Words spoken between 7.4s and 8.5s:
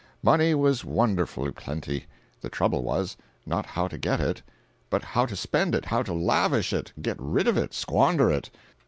of it, squander it.